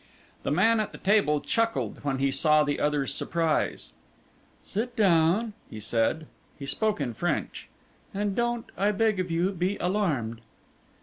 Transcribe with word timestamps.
The 0.41 0.49
man 0.49 0.79
at 0.79 0.93
the 0.93 0.97
table 0.97 1.41
chuckled 1.41 2.03
when 2.03 2.17
he 2.17 2.31
saw 2.31 2.63
the 2.63 2.79
other's 2.79 3.13
surprise. 3.13 3.91
"Sit 4.63 4.95
down," 4.95 5.53
he 5.69 5.79
said 5.79 6.25
he 6.57 6.65
spoke 6.65 6.99
in 6.99 7.13
French 7.13 7.69
"and 8.11 8.33
don't, 8.35 8.65
I 8.75 8.93
beg 8.93 9.19
of 9.19 9.29
you, 9.29 9.51
be 9.51 9.77
alarmed." 9.77 10.41